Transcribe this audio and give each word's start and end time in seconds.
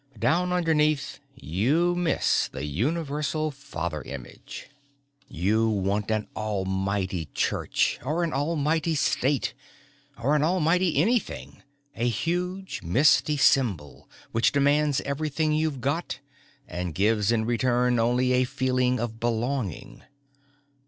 Down 0.17 0.51
underneath 0.51 1.19
you 1.35 1.93
miss 1.95 2.47
the 2.47 2.65
universal 2.65 3.51
father 3.51 4.01
image. 4.01 4.67
"You 5.27 5.69
want 5.69 6.09
an 6.09 6.27
almighty 6.35 7.25
Church 7.35 7.99
or 8.03 8.23
an 8.23 8.33
almighty 8.33 8.95
State 8.95 9.53
or 10.19 10.35
an 10.35 10.41
almighty 10.41 10.97
anything, 10.97 11.61
a 11.95 12.07
huge 12.09 12.81
misty 12.81 13.37
symbol 13.37 14.09
which 14.31 14.51
demands 14.51 15.01
everything 15.01 15.51
you've 15.51 15.81
got 15.81 16.19
and 16.67 16.95
gives 16.95 17.31
in 17.31 17.45
return 17.45 17.99
only 17.99 18.33
a 18.33 18.43
feeling 18.43 18.99
of 18.99 19.19
belonging." 19.19 20.01